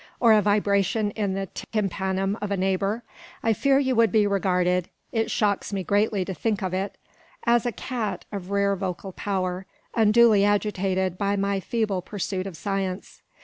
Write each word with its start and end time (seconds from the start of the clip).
or 0.19 0.33
a 0.33 0.41
vibration 0.41 1.11
in 1.11 1.35
the 1.35 1.45
tympanum 1.71 2.35
of 2.41 2.49
a 2.49 2.57
neighbour, 2.57 3.03
I 3.43 3.53
fear 3.53 3.77
you 3.77 3.93
would 3.97 4.11
be 4.11 4.25
regarded 4.25 4.89
it 5.11 5.29
shocks 5.29 5.71
me 5.71 5.83
greatly 5.83 6.25
to 6.25 6.33
think 6.33 6.63
of 6.63 6.73
it 6.73 6.97
as 7.45 7.67
a 7.67 7.71
cat 7.71 8.25
of 8.31 8.49
rare 8.49 8.75
vocal 8.75 9.11
power, 9.11 9.67
unduly 9.93 10.43
agitated 10.43 11.19
by 11.19 11.35
my 11.35 11.59
feeble 11.59 12.01
pursuit 12.01 12.47
of 12.47 12.57
science. 12.57 13.21